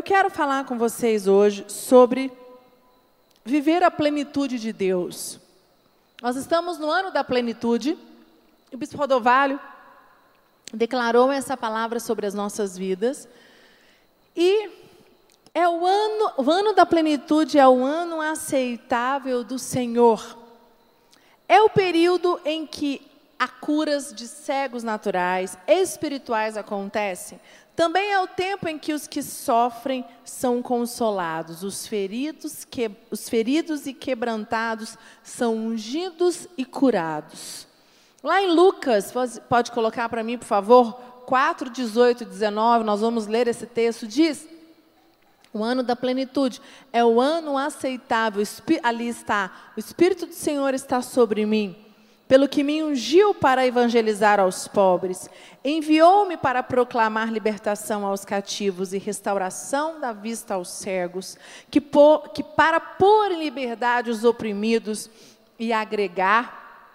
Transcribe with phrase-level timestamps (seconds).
[0.00, 2.32] Eu quero falar com vocês hoje sobre
[3.44, 5.38] viver a plenitude de Deus.
[6.22, 7.98] Nós estamos no ano da plenitude.
[8.72, 9.60] O bispo Rodovalho
[10.72, 13.28] declarou essa palavra sobre as nossas vidas.
[14.34, 14.70] E
[15.52, 20.38] é o ano, o ano da plenitude é o ano aceitável do Senhor.
[21.46, 23.06] É o período em que
[23.38, 27.38] a curas de cegos naturais, espirituais acontecem.
[27.80, 33.26] Também é o tempo em que os que sofrem são consolados, os feridos, que, os
[33.26, 37.66] feridos e quebrantados são ungidos e curados.
[38.22, 39.14] Lá em Lucas,
[39.48, 40.92] pode colocar para mim, por favor,
[41.24, 44.46] 4, 18 e 19, nós vamos ler esse texto, diz,
[45.50, 46.60] o ano da plenitude,
[46.92, 48.42] é o ano aceitável,
[48.82, 51.74] ali está, o Espírito do Senhor está sobre mim,
[52.30, 55.28] pelo que me ungiu para evangelizar aos pobres,
[55.64, 61.36] enviou-me para proclamar libertação aos cativos e restauração da vista aos cegos,
[61.68, 65.10] que, por, que para pôr em liberdade os oprimidos
[65.58, 66.94] e agregar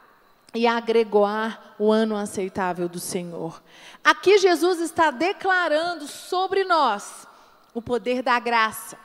[0.53, 3.61] e agregoar o ano aceitável do Senhor.
[4.01, 7.27] Aqui Jesus está declarando sobre nós
[7.73, 8.97] o poder da graça,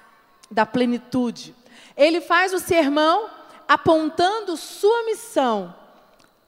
[0.49, 1.57] da plenitude.
[1.97, 3.29] Ele faz o sermão
[3.67, 5.80] apontando sua missão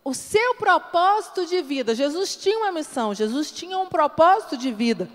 [0.04, 1.94] o seu propósito de vida.
[1.94, 5.08] Jesus tinha uma missão, Jesus tinha um propósito de vida.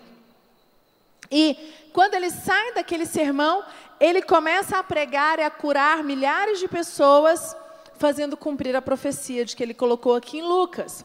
[1.29, 1.57] E
[1.91, 3.63] quando ele sai daquele sermão,
[3.99, 7.55] ele começa a pregar e a curar milhares de pessoas,
[7.97, 11.03] fazendo cumprir a profecia de que ele colocou aqui em Lucas.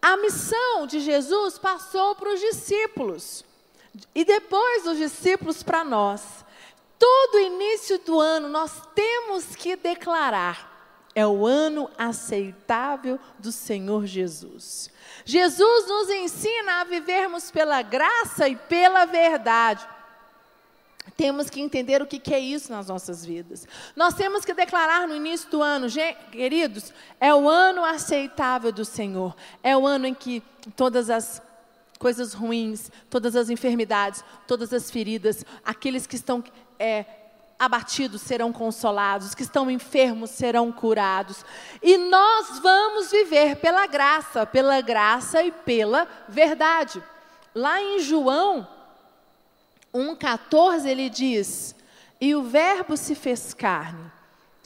[0.00, 3.44] A missão de Jesus passou para os discípulos,
[4.14, 6.22] e depois os discípulos para nós.
[6.96, 10.77] Todo início do ano nós temos que declarar
[11.18, 14.88] é o ano aceitável do Senhor Jesus.
[15.24, 19.84] Jesus nos ensina a vivermos pela graça e pela verdade.
[21.16, 23.66] Temos que entender o que é isso nas nossas vidas.
[23.96, 25.88] Nós temos que declarar no início do ano,
[26.30, 29.34] queridos, é o ano aceitável do Senhor.
[29.60, 30.40] É o ano em que
[30.76, 31.42] todas as
[31.98, 36.44] coisas ruins, todas as enfermidades, todas as feridas, aqueles que estão
[36.78, 37.04] é,
[37.58, 41.44] abatidos serão consolados, que estão enfermos serão curados.
[41.82, 47.02] E nós vamos viver pela graça, pela graça e pela verdade.
[47.54, 48.66] Lá em João
[49.92, 51.74] 1,14 ele diz:
[52.20, 54.10] E o Verbo se fez carne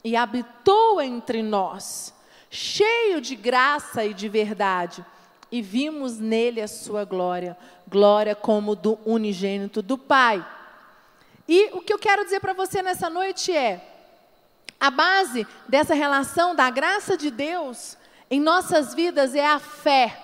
[0.03, 2.13] e habitou entre nós,
[2.51, 5.03] cheio de graça e de verdade,
[5.51, 10.45] e vimos nele a sua glória, glória como do unigênito do Pai.
[11.55, 13.79] E o que eu quero dizer para você nessa noite é:
[14.79, 17.95] a base dessa relação da graça de Deus
[18.27, 20.17] em nossas vidas é a fé.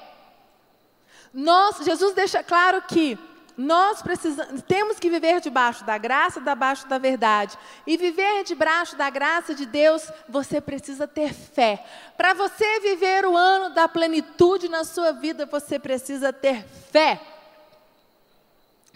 [1.31, 3.15] Nós, Jesus deixa claro que
[3.55, 7.55] nós precisamos, temos que viver debaixo da graça, debaixo da verdade.
[7.85, 11.85] E viver debaixo da graça de Deus, você precisa ter fé.
[12.17, 17.21] Para você viver o ano da plenitude na sua vida, você precisa ter fé.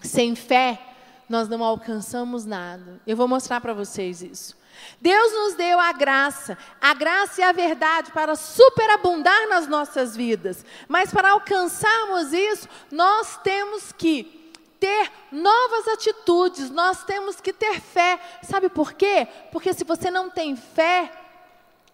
[0.01, 0.92] Sem fé,
[1.29, 2.99] nós não alcançamos nada.
[3.05, 4.57] Eu vou mostrar para vocês isso.
[4.99, 10.65] Deus nos deu a graça, a graça e a verdade para superabundar nas nossas vidas.
[10.87, 18.19] Mas para alcançarmos isso, nós temos que ter novas atitudes, nós temos que ter fé.
[18.41, 19.27] Sabe por quê?
[19.51, 21.11] Porque se você não tem fé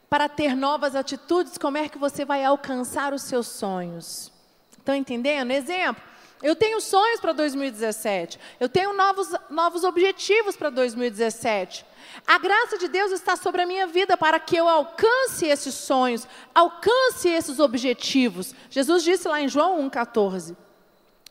[0.09, 4.31] para ter novas atitudes, como é que você vai alcançar os seus sonhos?
[4.71, 5.51] Estão entendendo?
[5.51, 6.01] Exemplo.
[6.41, 8.39] Eu tenho sonhos para 2017.
[8.59, 11.85] Eu tenho novos, novos objetivos para 2017.
[12.25, 16.27] A graça de Deus está sobre a minha vida para que eu alcance esses sonhos,
[16.55, 18.55] alcance esses objetivos.
[18.69, 20.55] Jesus disse lá em João 1,14.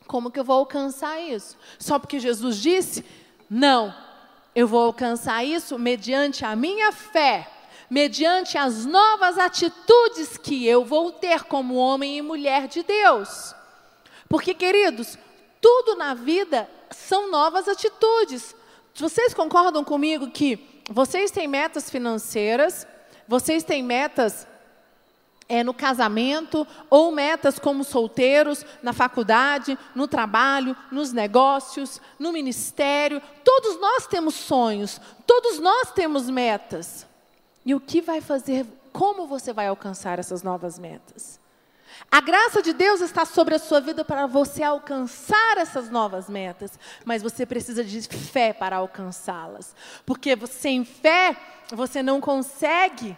[0.07, 1.57] Como que eu vou alcançar isso?
[1.79, 3.05] Só porque Jesus disse?
[3.49, 3.95] Não.
[4.55, 7.49] Eu vou alcançar isso mediante a minha fé,
[7.89, 13.55] mediante as novas atitudes que eu vou ter como homem e mulher de Deus.
[14.29, 15.19] Porque, queridos,
[15.61, 18.55] tudo na vida são novas atitudes.
[18.95, 22.87] Vocês concordam comigo que vocês têm metas financeiras,
[23.27, 24.47] vocês têm metas
[25.49, 33.23] é, no casamento, ou metas como solteiros, na faculdade, no trabalho, nos negócios, no ministério.
[33.43, 37.07] Todos nós temos sonhos, todos nós temos metas.
[37.65, 41.41] E o que vai fazer, como você vai alcançar essas novas metas?
[42.11, 46.79] A graça de Deus está sobre a sua vida para você alcançar essas novas metas,
[47.05, 49.75] mas você precisa de fé para alcançá-las.
[50.07, 51.37] Porque sem fé,
[51.71, 53.17] você não consegue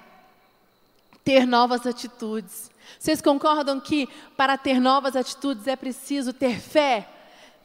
[1.25, 2.71] ter novas atitudes.
[2.99, 7.09] Vocês concordam que para ter novas atitudes é preciso ter fé?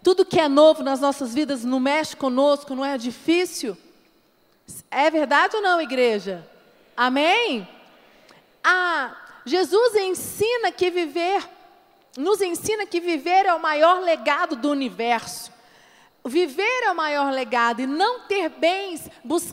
[0.04, 3.76] Tudo que é novo nas nossas vidas não mexe conosco, não é difícil.
[4.92, 6.48] É verdade ou não, igreja?
[6.96, 7.68] Amém?
[8.64, 9.16] Ah,
[9.46, 11.48] Jesus ensina que viver,
[12.18, 15.54] nos ensina que viver é o maior legado do universo.
[16.26, 19.08] Viver é o maior legado e não ter bens,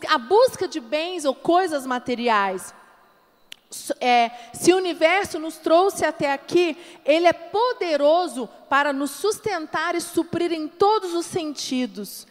[0.08, 2.74] a busca de bens ou coisas materiais.
[4.00, 10.00] É, se o universo nos trouxe até aqui, ele é poderoso para nos sustentar e
[10.00, 12.26] suprir em todos os sentidos.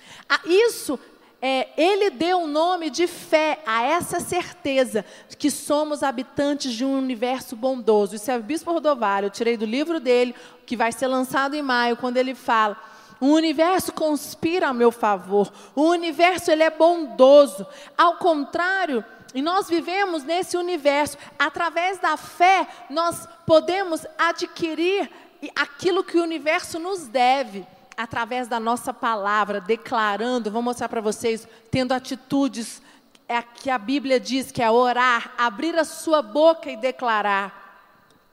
[0.46, 1.00] Isso
[1.42, 5.04] é, ele deu o nome de fé a essa certeza
[5.40, 8.16] que somos habitantes de um universo bondoso.
[8.16, 10.36] Isso é o Bispo Rodovalho, eu tirei do livro dele,
[10.68, 12.78] que vai ser lançado em maio, quando ele fala.
[13.20, 15.52] O universo conspira a meu favor.
[15.76, 17.66] O universo ele é bondoso.
[17.98, 19.04] Ao contrário,
[19.34, 21.18] e nós vivemos nesse universo.
[21.40, 25.10] Através da fé, nós podemos adquirir
[25.56, 27.66] aquilo que o universo nos deve
[28.02, 32.82] através da nossa palavra, declarando, vou mostrar para vocês, tendo atitudes
[33.28, 37.60] é que a Bíblia diz que é orar, abrir a sua boca e declarar.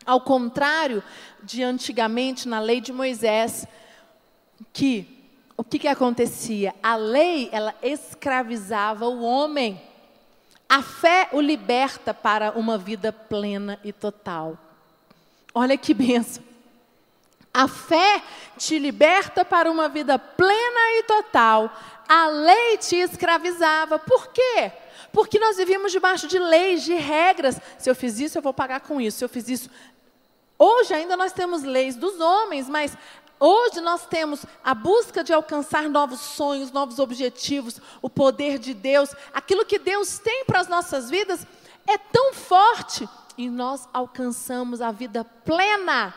[0.04, 1.02] Ao contrário
[1.42, 3.66] de antigamente na lei de Moisés,
[4.72, 5.06] que
[5.56, 6.74] o que, que acontecia?
[6.82, 9.80] A lei ela escravizava o homem.
[10.68, 14.56] A fé o liberta para uma vida plena e total.
[15.54, 16.47] Olha que benção.
[17.52, 18.22] A fé
[18.56, 21.72] te liberta para uma vida plena e total.
[22.08, 23.98] A lei te escravizava.
[23.98, 24.72] Por quê?
[25.12, 27.60] Porque nós vivíamos debaixo de leis, de regras.
[27.78, 29.18] Se eu fiz isso, eu vou pagar com isso.
[29.18, 29.70] Se eu fiz isso.
[30.58, 32.96] Hoje ainda nós temos leis dos homens, mas
[33.40, 39.14] Hoje nós temos a busca de alcançar novos sonhos, novos objetivos, o poder de Deus,
[39.32, 41.46] aquilo que Deus tem para as nossas vidas
[41.86, 46.12] é tão forte e nós alcançamos a vida plena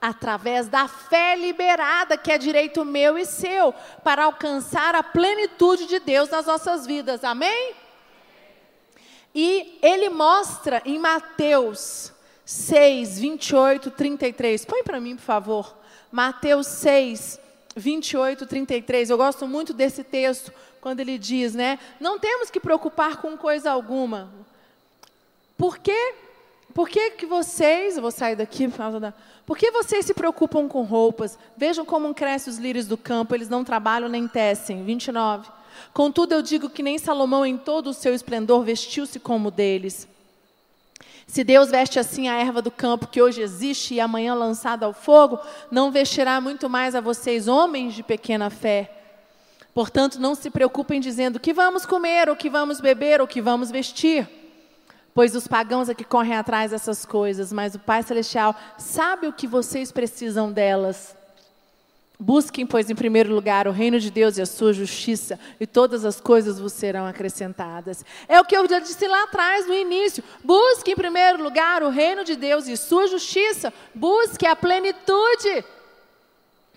[0.00, 5.98] através da fé liberada, que é direito meu e seu, para alcançar a plenitude de
[5.98, 7.22] Deus nas nossas vidas.
[7.22, 7.74] Amém?
[9.34, 12.12] E ele mostra em Mateus
[12.44, 14.64] 6, 28, 33.
[14.64, 15.76] Põe para mim, por favor.
[16.10, 17.38] Mateus 6,
[17.76, 19.10] 28, 33.
[19.10, 21.78] Eu gosto muito desse texto, quando ele diz, né?
[22.00, 24.32] Não temos que preocupar com coisa alguma.
[25.56, 26.14] Por quê?
[26.74, 28.68] Por que, que vocês, eu vou sair daqui
[29.44, 31.38] por que vocês se preocupam com roupas?
[31.56, 34.84] Vejam como crescem os lírios do campo, eles não trabalham nem tecem.
[34.84, 35.48] 29.
[35.92, 40.06] Contudo, eu digo que nem Salomão, em todo o seu esplendor, vestiu-se como deles.
[41.26, 44.92] Se Deus veste assim a erva do campo que hoje existe e amanhã lançada ao
[44.92, 45.38] fogo,
[45.70, 48.96] não vestirá muito mais a vocês, homens de pequena fé.
[49.72, 53.70] Portanto, não se preocupem dizendo que vamos comer, ou que vamos beber, ou que vamos
[53.70, 54.39] vestir
[55.20, 59.32] pois os pagãos é que correm atrás dessas coisas, mas o Pai Celestial sabe o
[59.34, 61.14] que vocês precisam delas.
[62.18, 66.06] Busquem, pois, em primeiro lugar o reino de Deus e a sua justiça, e todas
[66.06, 68.02] as coisas vos serão acrescentadas.
[68.26, 70.24] É o que eu já disse lá atrás, no início.
[70.42, 73.70] Busque em primeiro lugar o reino de Deus e sua justiça.
[73.94, 75.66] Busque a plenitude.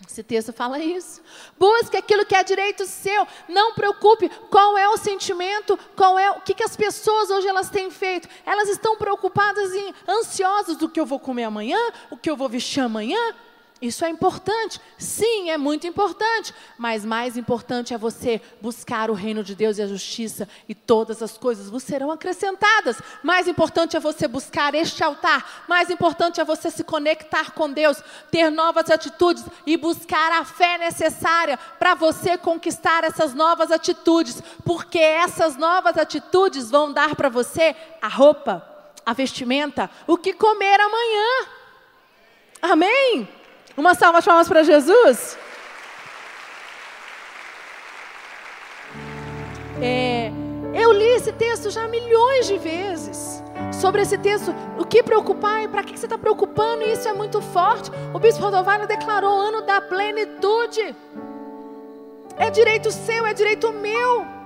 [0.07, 1.21] Esse texto fala isso.
[1.57, 3.27] Busque aquilo que é direito seu.
[3.47, 7.69] Não preocupe qual é o sentimento, qual é o que, que as pessoas hoje elas
[7.69, 8.27] têm feito.
[8.45, 11.79] Elas estão preocupadas e ansiosas do que eu vou comer amanhã,
[12.09, 13.33] o que eu vou vestir amanhã.
[13.83, 19.43] Isso é importante, sim, é muito importante, mas mais importante é você buscar o reino
[19.43, 23.01] de Deus e a justiça, e todas as coisas vos serão acrescentadas.
[23.21, 28.01] Mais importante é você buscar este altar, mais importante é você se conectar com Deus,
[28.31, 34.99] ter novas atitudes e buscar a fé necessária para você conquistar essas novas atitudes, porque
[34.99, 38.65] essas novas atitudes vão dar para você a roupa,
[39.05, 41.47] a vestimenta, o que comer amanhã.
[42.61, 43.42] Amém?
[43.75, 45.37] Uma salva de palmas para Jesus.
[49.81, 50.31] É,
[50.73, 53.43] eu li esse texto já milhões de vezes.
[53.71, 57.41] Sobre esse texto, o que preocupar e para que você está preocupando, isso é muito
[57.41, 57.91] forte.
[58.13, 60.95] O bispo Rodovalho declarou o ano da plenitude.
[62.37, 64.42] É direito seu, é direito meu.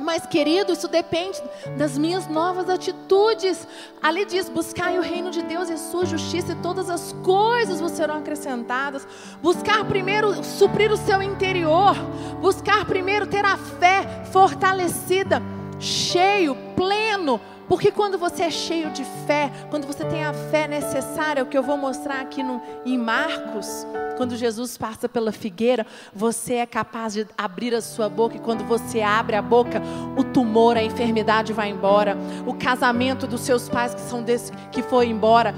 [0.00, 1.40] Mas, querido, isso depende
[1.76, 3.66] das minhas novas atitudes.
[4.02, 7.80] Ali diz: buscai o reino de Deus e a sua justiça, e todas as coisas
[7.80, 9.06] vos serão acrescentadas.
[9.42, 11.94] Buscar primeiro suprir o seu interior.
[12.40, 15.42] Buscar primeiro ter a fé fortalecida,
[15.78, 17.40] cheio, pleno.
[17.68, 21.56] Porque quando você é cheio de fé, quando você tem a fé necessária, o que
[21.56, 27.14] eu vou mostrar aqui no, em Marcos Quando Jesus passa pela figueira, você é capaz
[27.14, 29.82] de abrir a sua boca, e quando você abre a boca,
[30.16, 32.16] o tumor, a enfermidade vai embora.
[32.46, 35.54] O casamento dos seus pais que são desse, que foi embora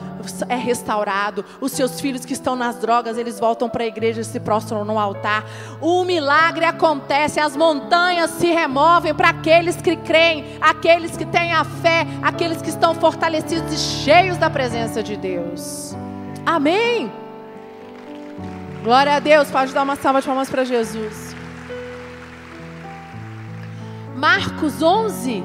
[0.49, 1.45] é restaurado.
[1.61, 4.85] Os seus filhos que estão nas drogas, eles voltam para a igreja e se prostram
[4.85, 5.45] no altar.
[5.81, 11.65] O milagre acontece, as montanhas se removem para aqueles que creem, aqueles que têm a
[11.65, 15.95] fé, aqueles que estão fortalecidos e cheios da presença de Deus.
[16.47, 17.24] Amém.
[18.85, 19.51] Glória a Deus.
[19.51, 21.35] Pode dar uma salva de palmas para Jesus.
[24.15, 25.43] Marcos 11,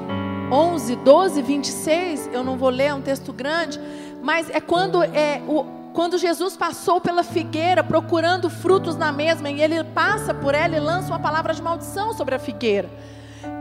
[0.52, 2.28] 11, 12, 26.
[2.34, 3.80] Eu não vou ler, é um texto grande.
[4.22, 9.48] Mas é quando, é, o, quando Jesus passou pela figueira procurando frutos na mesma.
[9.48, 12.90] E ele passa por ela e lança uma palavra de maldição sobre a figueira.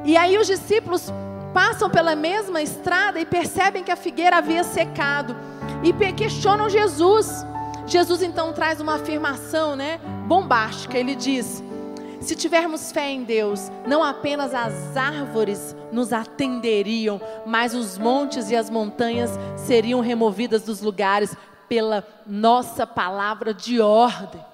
[0.03, 1.09] E aí os discípulos
[1.53, 5.37] passam pela mesma estrada e percebem que a figueira havia secado.
[5.81, 7.45] E questionam Jesus.
[7.89, 10.95] Jesus então traz uma afirmação, né, bombástica.
[10.95, 11.63] Ele diz:
[12.21, 18.55] se tivermos fé em Deus, não apenas as árvores nos atenderiam, mas os montes e
[18.55, 21.35] as montanhas seriam removidas dos lugares
[21.67, 24.45] pela nossa palavra de ordem.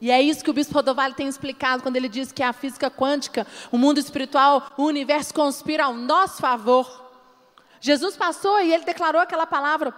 [0.00, 2.88] E é isso que o bispo Rodovalho tem explicado quando ele diz que a física
[2.88, 7.10] quântica, o mundo espiritual, o universo conspira ao nosso favor.
[7.80, 9.92] Jesus passou e ele declarou aquela palavra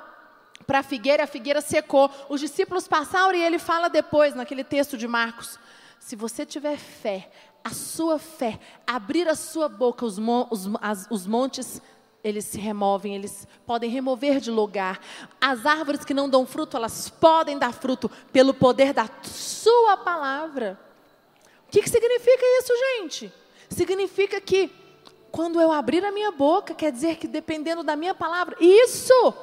[0.67, 2.11] para a figueira, a figueira secou.
[2.29, 5.59] Os discípulos passaram e ele fala depois, naquele texto de Marcos:
[5.99, 7.31] se você tiver fé,
[7.63, 11.81] a sua fé, abrir a sua boca, os, os, as, os montes
[12.23, 14.99] eles se removem, eles podem remover de lugar.
[15.39, 20.81] As árvores que não dão fruto, elas podem dar fruto pelo poder da sua palavra.
[21.69, 23.33] O que, que significa isso, gente?
[23.69, 24.73] Significa que
[25.31, 29.35] quando eu abrir a minha boca, quer dizer que dependendo da minha palavra, isso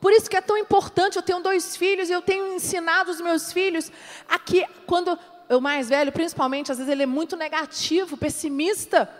[0.00, 3.20] por isso que é tão importante, eu tenho dois filhos e eu tenho ensinado os
[3.20, 3.90] meus filhos
[4.28, 9.10] a que quando o mais velho, principalmente, às vezes ele é muito negativo, pessimista.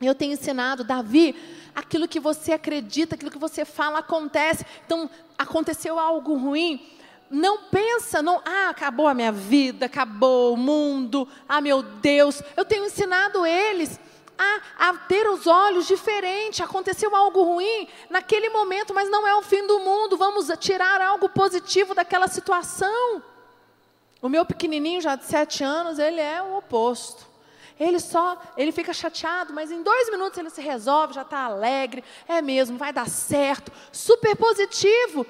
[0.00, 1.34] Eu tenho ensinado, Davi,
[1.74, 4.64] aquilo que você acredita, aquilo que você fala acontece.
[4.84, 5.08] Então,
[5.38, 6.86] aconteceu algo ruim,
[7.30, 12.42] não pensa, não, ah, acabou a minha vida, acabou o mundo, ah, meu Deus.
[12.56, 13.98] Eu tenho ensinado eles
[14.38, 16.60] a, a ter os olhos diferentes.
[16.60, 20.16] Aconteceu algo ruim naquele momento, mas não é o fim do mundo.
[20.16, 23.22] Vamos tirar algo positivo daquela situação.
[24.20, 27.26] O meu pequenininho, já de sete anos, ele é o oposto.
[27.78, 32.02] Ele só, ele fica chateado, mas em dois minutos ele se resolve, já está alegre,
[32.26, 35.26] é mesmo, vai dar certo, super positivo.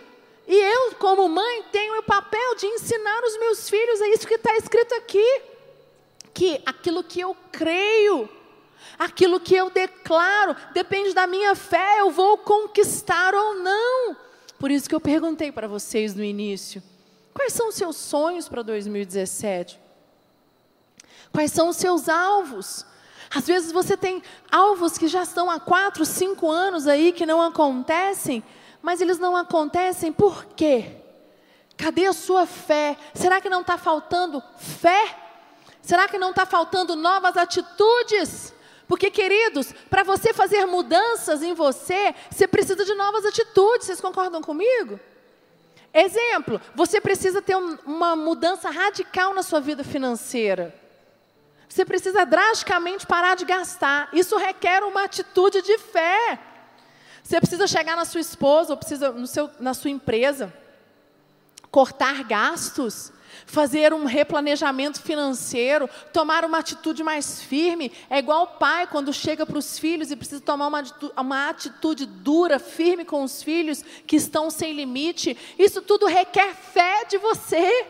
[0.46, 4.34] E eu, como mãe, tenho o papel de ensinar os meus filhos, é isso que
[4.34, 5.42] está escrito aqui.
[6.32, 8.28] Que aquilo que eu creio,
[8.99, 14.17] Aquilo que eu declaro depende da minha fé, eu vou conquistar ou não.
[14.59, 16.83] Por isso que eu perguntei para vocês no início:
[17.35, 19.79] quais são os seus sonhos para 2017?
[21.33, 22.87] Quais são os seus alvos?
[23.35, 27.43] Às vezes você tem alvos que já estão há quatro, cinco anos aí que não
[27.43, 28.43] acontecem,
[28.81, 30.97] mas eles não acontecem por quê?
[31.76, 32.97] Cadê a sua fé?
[33.12, 35.19] Será que não está faltando fé?
[35.83, 38.55] Será que não está faltando novas atitudes?
[38.88, 43.87] Porque, queridos, para você fazer mudanças em você, você precisa de novas atitudes.
[43.87, 45.00] Vocês concordam comigo?
[45.93, 50.75] Exemplo, você precisa ter um, uma mudança radical na sua vida financeira.
[51.69, 54.09] Você precisa drasticamente parar de gastar.
[54.12, 56.38] Isso requer uma atitude de fé.
[57.23, 60.52] Você precisa chegar na sua esposa, ou precisa no seu, na sua empresa,
[61.73, 63.12] cortar gastos
[63.45, 67.93] fazer um replanejamento financeiro, tomar uma atitude mais firme.
[68.09, 71.49] É igual o pai quando chega para os filhos e precisa tomar uma atitude, uma
[71.49, 75.37] atitude dura, firme com os filhos que estão sem limite.
[75.59, 77.87] Isso tudo requer fé de você.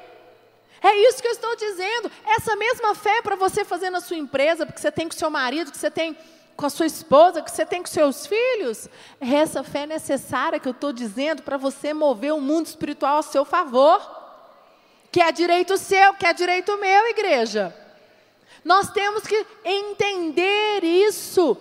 [0.83, 2.11] É isso que eu estou dizendo.
[2.25, 5.71] Essa mesma fé para você fazer na sua empresa, porque você tem com seu marido,
[5.71, 6.17] que você tem
[6.57, 8.89] com a sua esposa, que você tem com seus filhos.
[9.21, 13.23] É essa fé necessária que eu estou dizendo para você mover o mundo espiritual a
[13.23, 14.26] seu favor
[15.17, 17.75] que é direito seu, que é direito meu, igreja.
[18.63, 21.57] Nós temos que entender isso.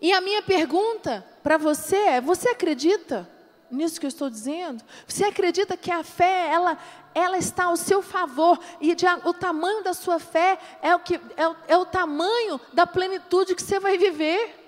[0.00, 3.28] E a minha pergunta para você é: você acredita
[3.70, 4.82] nisso que eu estou dizendo?
[5.06, 6.78] Você acredita que a fé ela
[7.14, 11.16] ela está ao seu favor e de, o tamanho da sua fé é o que
[11.16, 14.58] é é o tamanho da plenitude que você vai viver?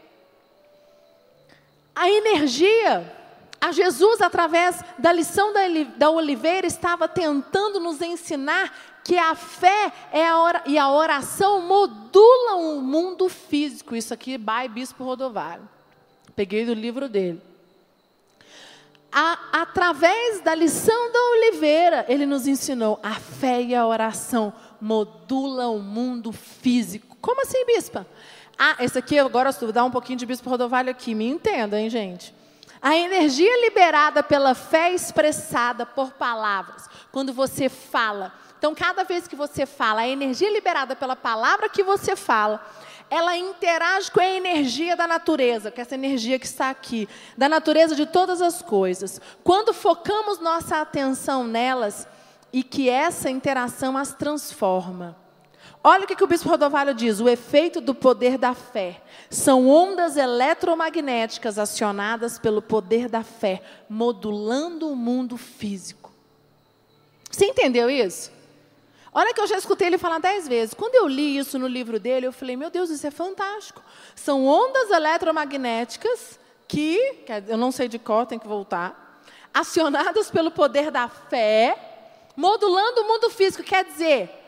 [1.95, 3.24] A energia
[3.65, 5.51] a Jesus, através da lição
[5.97, 12.77] da oliveira, estava tentando nos ensinar que a fé é a e a oração modulam
[12.77, 13.97] o mundo físico.
[13.97, 15.67] Isso aqui, by Bispo Rodovalho.
[16.37, 17.41] Peguei do livro dele.
[19.11, 25.77] a, através da lição da oliveira, ele nos ensinou a fé e a oração modulam
[25.77, 27.17] o mundo físico.
[27.19, 28.07] Como assim, bispa?
[28.59, 31.89] Ah, esse aqui agora vou dar um pouquinho de bispo Rodovalho aqui, me entenda, hein,
[31.89, 32.44] gente?
[32.85, 38.31] A energia liberada pela fé expressada por palavras, quando você fala.
[38.59, 42.63] Então, cada vez que você fala, a energia liberada pela palavra que você fala,
[43.09, 47.97] ela interage com a energia da natureza, com essa energia que está aqui, da natureza
[47.97, 49.19] de todas as coisas.
[49.43, 52.07] Quando focamos nossa atenção nelas
[52.53, 55.24] e que essa interação as transforma.
[55.87, 59.69] Olha o que, que o bispo Rodovalho diz: o efeito do poder da fé são
[59.69, 66.11] ondas eletromagnéticas acionadas pelo poder da fé, modulando o mundo físico.
[67.31, 68.33] Você entendeu isso?
[69.13, 70.73] Olha que eu já escutei ele falar dez vezes.
[70.73, 73.83] Quando eu li isso no livro dele, eu falei, meu Deus, isso é fantástico.
[74.17, 79.23] São ondas eletromagnéticas que, eu não sei de qual, tem que voltar,
[79.53, 81.77] acionadas pelo poder da fé,
[82.37, 83.63] modulando o mundo físico.
[83.63, 84.44] Quer dizer,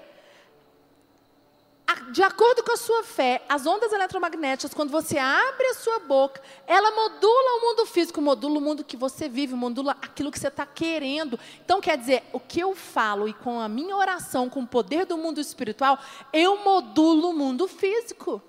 [2.10, 6.40] de acordo com a sua fé, as ondas eletromagnéticas, quando você abre a sua boca,
[6.66, 10.48] ela modula o mundo físico, modula o mundo que você vive, modula aquilo que você
[10.48, 11.38] está querendo.
[11.64, 15.04] Então, quer dizer, o que eu falo e com a minha oração, com o poder
[15.04, 15.98] do mundo espiritual,
[16.32, 18.40] eu modulo o mundo físico.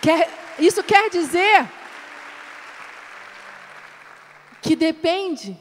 [0.00, 1.70] Quer, isso quer dizer
[4.60, 5.58] que depende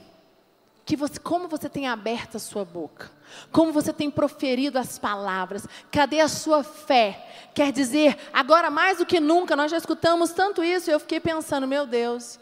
[0.86, 3.17] que você, como você tem aberto a sua boca,
[3.52, 7.50] como você tem proferido as palavras, cadê a sua fé?
[7.54, 11.20] Quer dizer, agora mais do que nunca, nós já escutamos tanto isso, e eu fiquei
[11.20, 12.40] pensando, meu Deus,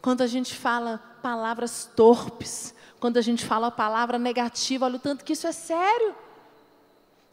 [0.00, 5.24] quando a gente fala palavras torpes, quando a gente fala palavra negativa, olha o tanto
[5.24, 6.14] que isso é sério.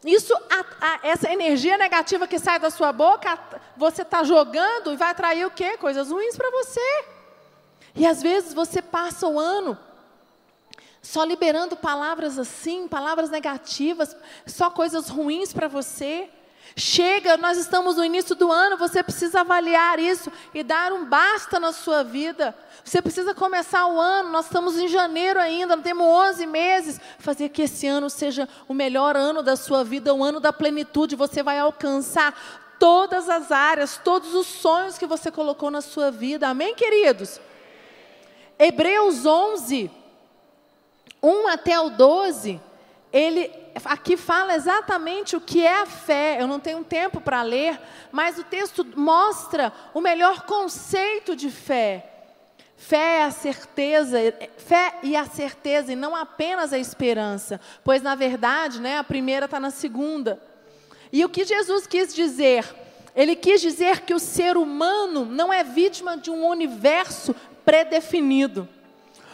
[0.04, 3.38] Isso, a, a, essa energia negativa que sai da sua boca,
[3.76, 5.78] você está jogando e vai atrair o quê?
[5.78, 7.04] Coisas ruins para você.
[7.94, 9.78] E às vezes você passa o ano
[11.04, 16.30] só liberando palavras assim, palavras negativas, só coisas ruins para você.
[16.74, 21.60] Chega, nós estamos no início do ano, você precisa avaliar isso e dar um basta
[21.60, 22.56] na sua vida.
[22.82, 27.00] Você precisa começar o ano, nós estamos em janeiro ainda, temos 11 meses.
[27.18, 31.16] Fazer que esse ano seja o melhor ano da sua vida, o ano da plenitude.
[31.16, 36.48] Você vai alcançar todas as áreas, todos os sonhos que você colocou na sua vida.
[36.48, 37.38] Amém, queridos?
[38.58, 39.90] Hebreus 11,
[41.24, 42.60] 1 até o 12,
[43.10, 43.50] ele
[43.84, 46.36] aqui fala exatamente o que é a fé.
[46.38, 47.80] Eu não tenho tempo para ler,
[48.12, 52.10] mas o texto mostra o melhor conceito de fé.
[52.76, 54.18] Fé é a certeza,
[54.58, 59.46] fé e a certeza, e não apenas a esperança, pois na verdade, né, a primeira
[59.46, 60.38] está na segunda.
[61.10, 62.66] E o que Jesus quis dizer?
[63.16, 67.34] Ele quis dizer que o ser humano não é vítima de um universo
[67.64, 68.68] predefinido.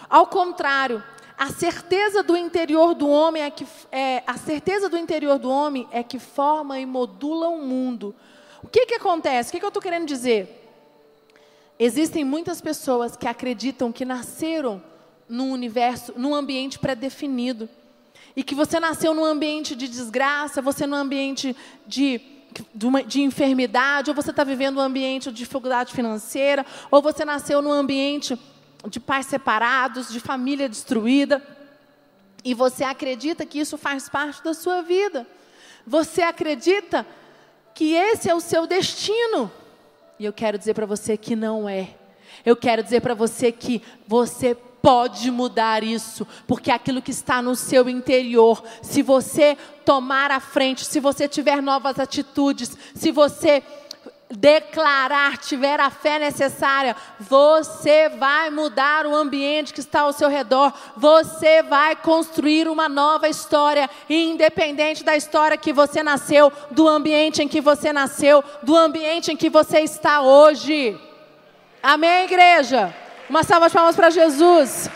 [0.09, 1.03] Ao contrário,
[1.41, 5.89] a certeza do interior do homem é que é, a certeza do interior do homem
[5.91, 8.15] é que forma e modula o mundo.
[8.63, 9.49] O que que acontece?
[9.49, 10.71] O que, que eu estou querendo dizer?
[11.79, 14.83] Existem muitas pessoas que acreditam que nasceram
[15.27, 17.71] num universo, num ambiente pré-definido.
[18.37, 22.21] E que você nasceu num ambiente de desgraça, você num ambiente de,
[22.75, 27.25] de, uma, de enfermidade, ou você está vivendo um ambiente de dificuldade financeira, ou você
[27.25, 28.39] nasceu num ambiente
[28.89, 31.43] de pais separados, de família destruída,
[32.45, 35.27] e você acredita que isso faz parte da sua vida.
[35.87, 37.07] Você acredita
[37.75, 39.51] que esse é o seu destino.
[40.19, 41.95] E eu quero dizer para você que não é.
[42.45, 47.55] Eu quero dizer para você que você pode mudar isso, porque aquilo que está no
[47.55, 53.63] seu interior, se você tomar a frente, se você tiver novas atitudes, se você
[54.31, 60.73] declarar, tiver a fé necessária, você vai mudar o ambiente que está ao seu redor,
[60.97, 67.49] você vai construir uma nova história, independente da história que você nasceu, do ambiente em
[67.49, 70.99] que você nasceu, do ambiente em que você está hoje.
[71.83, 72.95] Amém, igreja?
[73.29, 74.89] Uma salva de palmas para Jesus.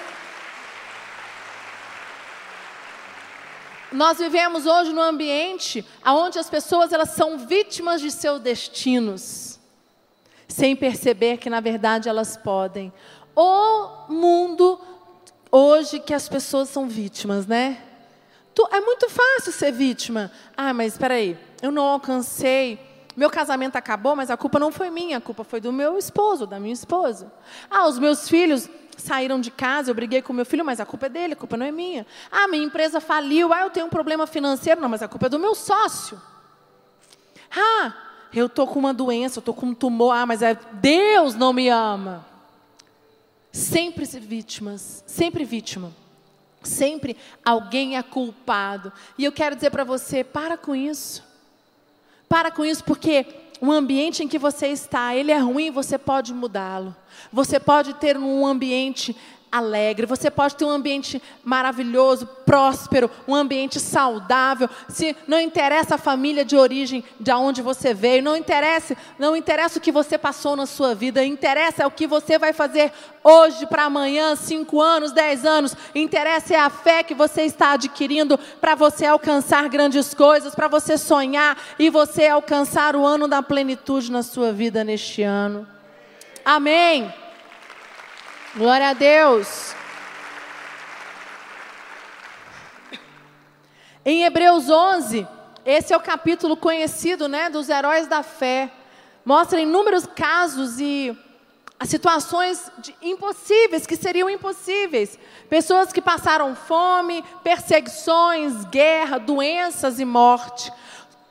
[3.94, 9.60] Nós vivemos hoje num ambiente onde as pessoas elas são vítimas de seus destinos,
[10.48, 12.92] sem perceber que na verdade elas podem.
[13.36, 14.80] O mundo
[15.48, 17.80] hoje que as pessoas são vítimas, né?
[18.72, 20.30] É muito fácil ser vítima.
[20.56, 22.80] Ah, mas espera aí, eu não alcancei
[23.16, 26.46] meu casamento acabou, mas a culpa não foi minha, a culpa foi do meu esposo,
[26.46, 27.32] da minha esposa.
[27.70, 28.68] Ah, os meus filhos
[29.02, 31.56] saíram de casa, eu briguei com meu filho, mas a culpa é dele, a culpa
[31.56, 32.06] não é minha.
[32.30, 35.28] Ah, minha empresa faliu, ah, eu tenho um problema financeiro, não, mas a culpa é
[35.28, 36.20] do meu sócio.
[37.50, 37.94] Ah,
[38.32, 41.52] eu estou com uma doença, eu estou com um tumor, ah, mas é Deus não
[41.52, 42.26] me ama.
[43.52, 45.92] sempre vítimas, sempre vítima.
[46.62, 48.92] Sempre alguém é culpado.
[49.18, 51.22] E eu quero dizer para você, para com isso.
[52.28, 53.26] Para com isso, porque
[53.60, 56.94] o ambiente em que você está, ele é ruim, você pode mudá-lo.
[57.32, 59.16] Você pode ter um ambiente
[59.54, 64.68] alegre, você pode ter um ambiente maravilhoso, próspero, um ambiente saudável.
[64.88, 69.78] Se não interessa a família de origem de onde você veio, não interessa, não interessa
[69.78, 73.84] o que você passou na sua vida, interessa o que você vai fazer hoje para
[73.84, 75.76] amanhã, cinco anos, dez anos.
[75.94, 80.98] Interessa é a fé que você está adquirindo para você alcançar grandes coisas, para você
[80.98, 85.64] sonhar e você alcançar o ano da plenitude na sua vida neste ano.
[86.44, 87.23] Amém.
[88.56, 89.74] Glória a Deus.
[94.04, 95.26] Em Hebreus 11,
[95.66, 98.70] esse é o capítulo conhecido, né, dos heróis da fé.
[99.24, 101.18] Mostra inúmeros casos e
[101.84, 102.70] situações
[103.02, 105.18] impossíveis, que seriam impossíveis.
[105.50, 110.72] Pessoas que passaram fome, perseguições, guerra, doenças e morte.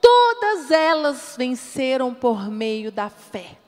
[0.01, 3.62] Todas elas venceram por meio da fé.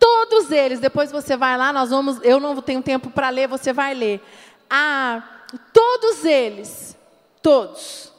[0.00, 3.70] Todos eles, depois você vai lá, nós vamos, eu não tenho tempo para ler, você
[3.70, 4.20] vai ler.
[4.68, 5.22] Ah,
[5.74, 6.96] todos eles,
[7.42, 8.10] todos,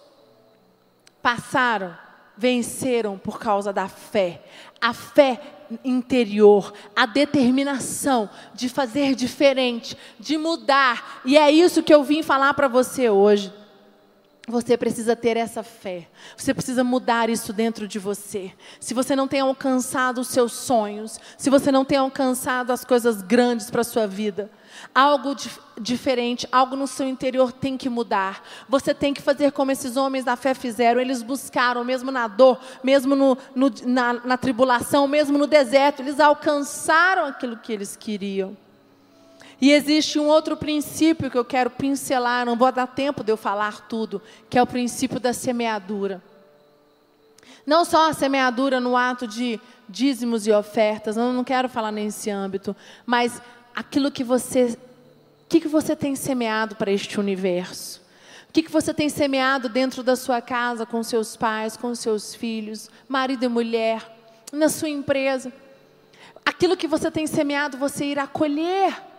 [1.24, 1.98] passaram,
[2.38, 4.44] venceram por causa da fé.
[4.80, 5.42] A fé
[5.84, 11.22] interior, a determinação de fazer diferente, de mudar.
[11.26, 13.52] E é isso que eu vim falar para você hoje.
[14.48, 16.08] Você precisa ter essa fé.
[16.36, 18.52] Você precisa mudar isso dentro de você.
[18.80, 23.22] Se você não tem alcançado os seus sonhos, se você não tem alcançado as coisas
[23.22, 24.50] grandes para a sua vida,
[24.96, 28.44] algo dif diferente, algo no seu interior tem que mudar.
[28.68, 31.00] Você tem que fazer como esses homens da fé fizeram.
[31.00, 36.20] Eles buscaram, mesmo na dor, mesmo no, no, na, na tribulação, mesmo no deserto, eles
[36.20, 38.58] alcançaram aquilo que eles queriam.
[39.62, 43.38] E existe um outro princípio que eu quero pincelar, não vou dar tempo de eu
[43.38, 44.20] falar tudo,
[44.50, 46.20] que é o princípio da semeadura.
[47.64, 52.32] Não só a semeadura no ato de dízimos e ofertas, eu não quero falar nesse
[52.32, 53.40] âmbito, mas
[53.76, 54.76] aquilo que você,
[55.46, 58.02] o que, que você tem semeado para este universo?
[58.50, 62.34] O que, que você tem semeado dentro da sua casa, com seus pais, com seus
[62.34, 64.12] filhos, marido e mulher,
[64.52, 65.54] na sua empresa?
[66.44, 69.11] Aquilo que você tem semeado, você irá colher.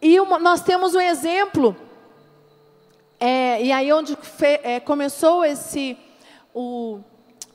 [0.00, 1.76] E uma, nós temos um exemplo,
[3.18, 5.98] é, e aí onde fe, é, começou esse,
[6.54, 7.00] o,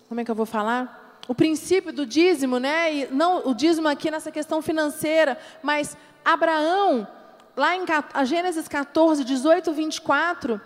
[0.10, 1.22] como é que eu vou falar?
[1.28, 2.94] O princípio do dízimo, né?
[2.94, 7.08] E não o dízimo aqui nessa questão financeira, mas Abraão,
[7.56, 10.60] lá em a Gênesis 14, 18, 24,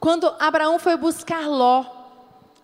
[0.00, 1.84] quando Abraão foi buscar Ló,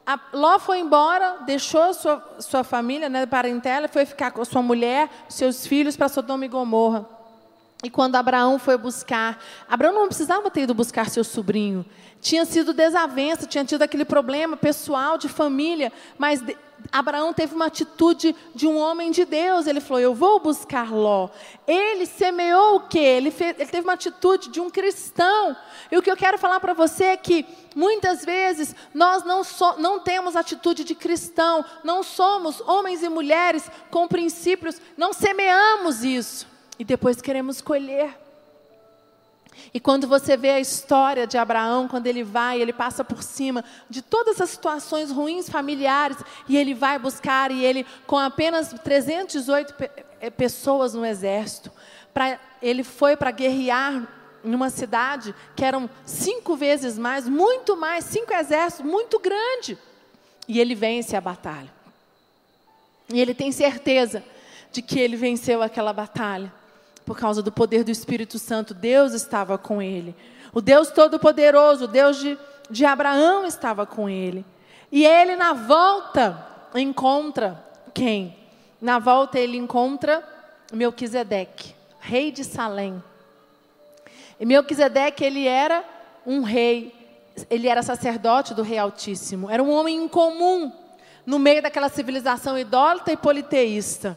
[0.05, 5.09] a, Ló foi embora, deixou sua, sua família, né, parentela, foi ficar com sua mulher,
[5.29, 7.22] seus filhos para Sodoma e Gomorra.
[7.83, 11.85] E quando Abraão foi buscar, Abraão não precisava ter ido buscar seu sobrinho.
[12.21, 16.41] Tinha sido desavença, tinha tido aquele problema pessoal, de família, mas
[16.93, 19.67] Abraão teve uma atitude de um homem de Deus.
[19.67, 21.29] Ele falou: Eu vou buscar Ló.
[21.67, 23.01] Ele semeou o quê?
[23.01, 25.57] Ele, fez, ele teve uma atitude de um cristão.
[25.91, 29.75] E o que eu quero falar para você é que muitas vezes nós não, so,
[29.79, 36.52] não temos atitude de cristão, não somos homens e mulheres com princípios, não semeamos isso
[36.83, 38.19] e depois queremos colher.
[39.73, 43.65] E quando você vê a história de Abraão, quando ele vai, ele passa por cima
[43.89, 46.17] de todas as situações ruins familiares,
[46.49, 49.75] e ele vai buscar, e ele, com apenas 318
[50.21, 51.71] eh, pessoas no exército,
[52.13, 54.09] pra, ele foi para guerrear
[54.43, 59.79] numa cidade que eram cinco vezes mais, muito mais, cinco exércitos, muito grande.
[60.49, 61.73] E ele vence a batalha.
[63.09, 64.25] E ele tem certeza
[64.73, 66.53] de que ele venceu aquela batalha
[67.05, 70.15] por causa do poder do Espírito Santo, Deus estava com ele.
[70.53, 72.39] O Deus Todo-Poderoso, o Deus de,
[72.71, 74.45] de Abraão estava com ele.
[74.91, 77.63] E ele, na volta, encontra
[77.95, 78.37] quem?
[78.81, 80.23] Na volta, ele encontra
[80.73, 83.03] Melquisedeque, rei de Salém.
[84.39, 85.85] E Melquisedeque, ele era
[86.27, 86.95] um rei,
[87.49, 89.51] ele era sacerdote do Rei Altíssimo.
[89.51, 90.73] Era um homem incomum
[91.25, 94.17] no meio daquela civilização idólatra e politeísta.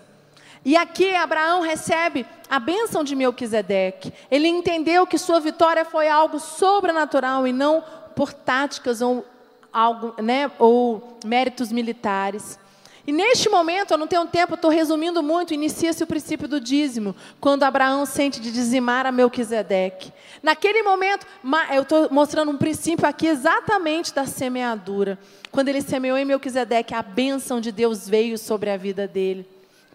[0.65, 4.11] E aqui Abraão recebe a bênção de Melquisedeque.
[4.31, 7.83] Ele entendeu que sua vitória foi algo sobrenatural e não
[8.15, 9.23] por táticas ou,
[9.71, 12.57] algo, né, ou méritos militares.
[13.05, 17.15] E neste momento, eu não tenho tempo, estou resumindo muito, inicia-se o princípio do dízimo,
[17.39, 20.11] quando Abraão sente de dizimar a Melquisedeque.
[20.41, 21.27] Naquele momento,
[21.75, 25.19] eu estou mostrando um princípio aqui exatamente da semeadura.
[25.51, 29.47] Quando ele semeou em Melquisedeque, a bênção de Deus veio sobre a vida dele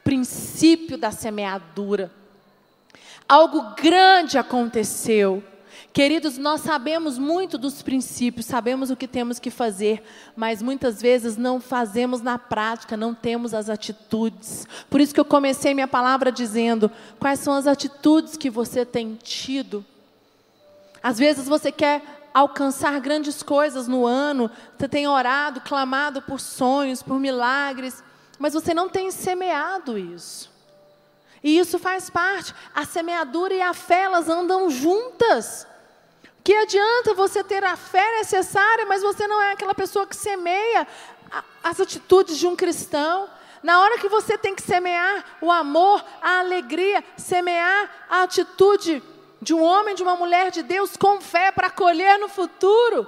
[0.04, 2.10] princípio da semeadura.
[3.28, 5.42] algo grande aconteceu.
[5.92, 10.04] Queridos, nós sabemos muito dos princípios, sabemos o que temos que fazer,
[10.36, 14.68] mas muitas vezes não fazemos na prática, não temos as atitudes.
[14.88, 19.18] Por isso que eu comecei minha palavra dizendo: quais são as atitudes que você tem
[19.20, 19.84] tido?
[21.02, 27.02] Às vezes você quer alcançar grandes coisas no ano, você tem orado, clamado por sonhos,
[27.02, 28.02] por milagres,
[28.40, 30.50] mas você não tem semeado isso.
[31.44, 32.54] E isso faz parte.
[32.74, 35.66] A semeadura e a fé, elas andam juntas.
[36.42, 40.88] Que adianta você ter a fé necessária, mas você não é aquela pessoa que semeia
[41.62, 43.28] as atitudes de um cristão.
[43.62, 49.02] Na hora que você tem que semear o amor, a alegria, semear a atitude
[49.42, 53.06] de um homem, de uma mulher de Deus com fé para colher no futuro,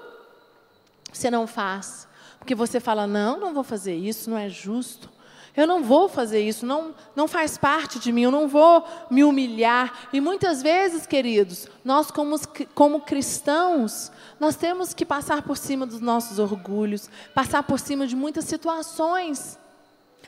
[1.11, 2.07] você não faz.
[2.39, 5.12] Porque você fala: não, não vou fazer isso, não é justo.
[5.55, 9.23] Eu não vou fazer isso, não, não faz parte de mim, eu não vou me
[9.23, 10.09] humilhar.
[10.11, 12.37] E muitas vezes, queridos, nós como,
[12.75, 14.11] como cristãos,
[14.41, 19.59] nós temos que passar por cima dos nossos orgulhos, passar por cima de muitas situações.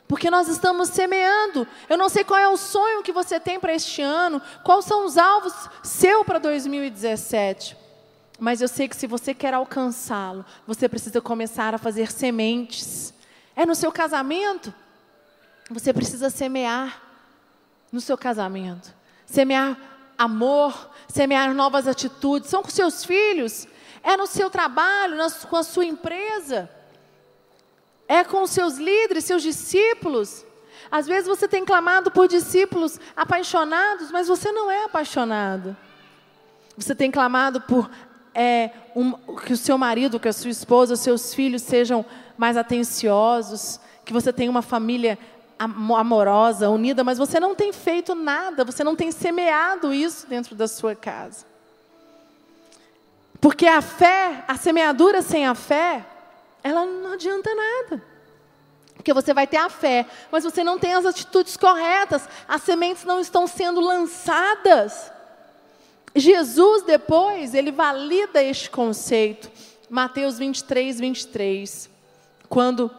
[0.07, 1.67] Porque nós estamos semeando.
[1.89, 5.07] Eu não sei qual é o sonho que você tem para este ano, quais são
[5.07, 7.79] os alvos seu para 2017.
[8.39, 13.15] Mas eu sei que se você quer alcançá-lo, você precisa começar a fazer sementes.
[13.57, 14.75] É no seu casamento,
[15.71, 17.01] você precisa semear
[17.91, 19.79] no seu casamento, semear
[20.19, 22.51] amor, semear novas atitudes.
[22.51, 23.67] São com seus filhos,
[24.03, 25.17] é no seu trabalho,
[25.49, 26.71] com a sua empresa,
[28.07, 30.45] é com os seus líderes, seus discípulos.
[30.91, 35.77] Às vezes você tem clamado por discípulos apaixonados, mas você não é apaixonado.
[36.77, 37.91] Você tem clamado por
[38.35, 42.05] é, um, que o seu marido, que a sua esposa, os seus filhos sejam
[42.37, 45.19] mais atenciosos, que você tenha uma família
[45.59, 50.67] amorosa, unida, mas você não tem feito nada, você não tem semeado isso dentro da
[50.67, 51.47] sua casa.
[53.41, 56.05] Porque a fé, a semeadura sem a fé,
[56.63, 58.03] ela não adianta nada.
[58.95, 63.05] Porque você vai ter a fé, mas você não tem as atitudes corretas, as sementes
[63.05, 65.13] não estão sendo lançadas.
[66.17, 69.51] Jesus, depois, ele valida este conceito.
[69.91, 71.91] Mateus 23, 23.
[72.49, 72.91] Quando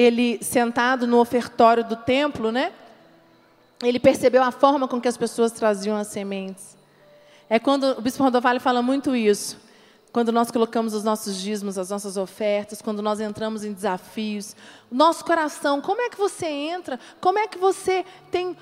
[0.00, 2.72] ele sentado no ofertório do templo, né?
[3.82, 6.76] Ele percebeu a forma com que as pessoas traziam as sementes.
[7.48, 9.58] É quando o bispo Rodovalho fala muito isso.
[10.10, 14.56] Quando nós colocamos os nossos dízimos, as nossas ofertas, quando nós entramos em desafios,
[14.90, 16.98] nosso coração, como é que você entra?
[17.20, 18.56] Como é que você tem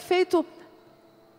[0.00, 0.44] feito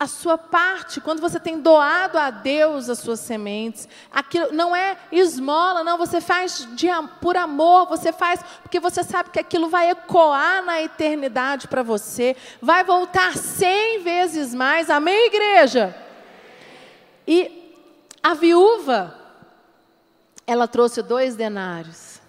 [0.03, 4.97] a sua parte, quando você tem doado a Deus as suas sementes, aquilo não é
[5.13, 6.87] esmola, não, você faz de,
[7.21, 12.35] por amor, você faz porque você sabe que aquilo vai ecoar na eternidade para você,
[12.61, 15.95] vai voltar cem vezes mais, amém, igreja?
[17.25, 17.71] E
[18.21, 19.17] a viúva,
[20.45, 22.19] ela trouxe dois denários,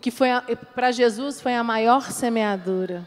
[0.00, 0.30] que foi
[0.74, 3.06] para Jesus foi a maior semeadura.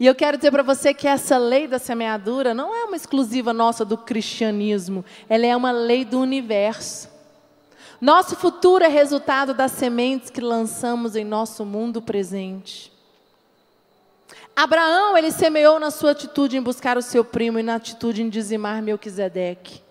[0.00, 3.52] E eu quero dizer para você que essa lei da semeadura não é uma exclusiva
[3.52, 7.10] nossa do cristianismo, ela é uma lei do universo.
[8.00, 12.90] Nosso futuro é resultado das sementes que lançamos em nosso mundo presente.
[14.56, 18.30] Abraão, ele semeou na sua atitude em buscar o seu primo e na atitude em
[18.30, 19.82] dizimar Melquisedeque.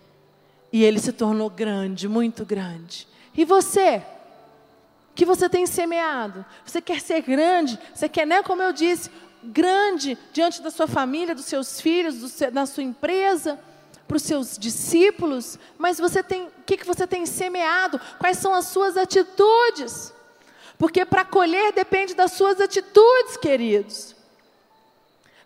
[0.73, 3.07] E ele se tornou grande, muito grande.
[3.37, 3.97] E você?
[5.11, 6.43] O que você tem semeado?
[6.65, 7.77] Você quer ser grande?
[7.93, 9.11] Você quer, né, como eu disse,
[9.43, 13.59] grande diante da sua família, dos seus filhos, do seu, da sua empresa,
[14.07, 18.01] para os seus discípulos, mas você tem, o que, que você tem semeado?
[18.17, 20.11] Quais são as suas atitudes?
[20.79, 24.15] Porque para colher depende das suas atitudes, queridos.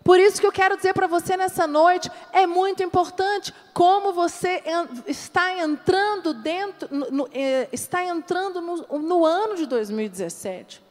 [0.02, 4.62] Por isso que eu quero dizer para você nessa noite, é muito importante como você
[5.06, 10.82] está entrando dentro, no, no, eh, está entrando no, no ano de 2017.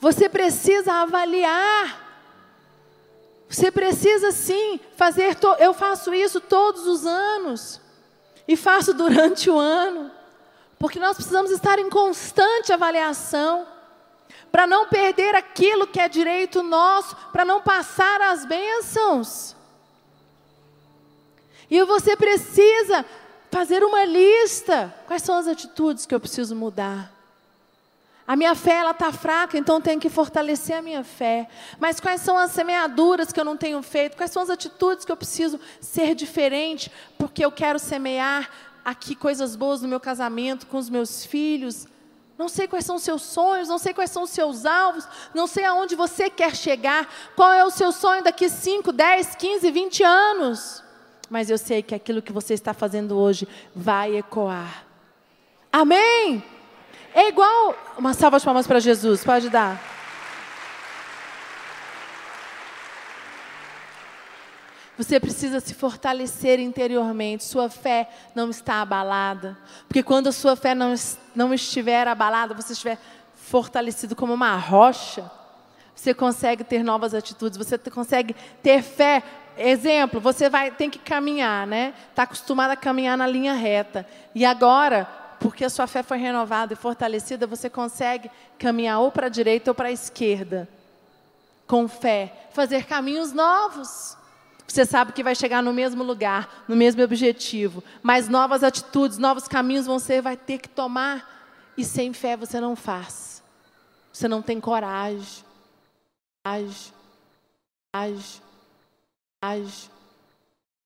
[0.00, 2.02] Você precisa avaliar.
[3.48, 5.36] Você precisa sim fazer.
[5.58, 7.80] Eu faço isso todos os anos.
[8.46, 10.10] E faço durante o ano.
[10.78, 13.66] Porque nós precisamos estar em constante avaliação.
[14.50, 17.14] Para não perder aquilo que é direito nosso.
[17.32, 19.54] Para não passar as bênçãos.
[21.70, 23.04] E você precisa
[23.50, 24.92] fazer uma lista.
[25.06, 27.13] Quais são as atitudes que eu preciso mudar?
[28.26, 31.48] A minha fé ela está fraca, então tenho que fortalecer a minha fé.
[31.78, 34.16] Mas quais são as semeaduras que eu não tenho feito?
[34.16, 36.90] Quais são as atitudes que eu preciso ser diferente?
[37.18, 38.48] Porque eu quero semear
[38.84, 41.86] aqui coisas boas no meu casamento, com os meus filhos.
[42.38, 45.46] Não sei quais são os seus sonhos, não sei quais são os seus alvos, não
[45.46, 47.08] sei aonde você quer chegar.
[47.36, 50.84] Qual é o seu sonho daqui 5, 10, 15, 20 anos?
[51.30, 54.84] mas eu sei que aquilo que você está fazendo hoje vai ecoar.
[55.72, 56.44] Amém?
[57.14, 57.76] É igual.
[57.96, 59.80] Uma salva de palmas para Jesus, pode dar.
[64.98, 67.44] Você precisa se fortalecer interiormente.
[67.44, 69.56] Sua fé não está abalada.
[69.86, 70.94] Porque quando a sua fé não,
[71.34, 72.98] não estiver abalada, você estiver
[73.34, 75.30] fortalecido como uma rocha,
[75.94, 79.22] você consegue ter novas atitudes, você consegue ter fé.
[79.56, 81.94] Exemplo, você vai tem que caminhar, né?
[82.10, 84.06] Está acostumado a caminhar na linha reta.
[84.34, 85.08] E agora,
[85.44, 89.70] porque a sua fé foi renovada e fortalecida, você consegue caminhar ou para a direita
[89.70, 90.66] ou para a esquerda.
[91.66, 94.16] Com fé, fazer caminhos novos.
[94.66, 99.46] Você sabe que vai chegar no mesmo lugar, no mesmo objetivo, mas novas atitudes, novos
[99.46, 101.30] caminhos ser, vai ter que tomar.
[101.76, 103.42] E sem fé você não faz.
[104.10, 105.44] Você não tem coragem.
[106.42, 106.90] Age.
[107.92, 108.40] Age.
[109.42, 109.93] Age.